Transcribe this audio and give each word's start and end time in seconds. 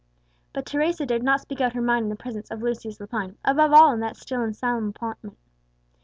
But 0.51 0.65
Teresa 0.65 1.05
dared 1.05 1.21
not 1.21 1.41
speak 1.41 1.61
out 1.61 1.73
her 1.73 1.79
mind 1.81 2.05
in 2.05 2.09
the 2.09 2.15
presence 2.15 2.49
of 2.49 2.63
Lucius 2.63 2.99
Lepine, 2.99 3.35
above 3.45 3.71
all 3.71 3.93
in 3.93 3.99
that 3.99 4.17
still 4.17 4.41
and 4.41 4.55
solemn 4.55 4.87
apartment. 4.87 5.37